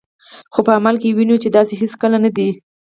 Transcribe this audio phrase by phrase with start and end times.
[0.53, 2.47] خو په عمل کې وینو چې داسې هیڅکله نه ده.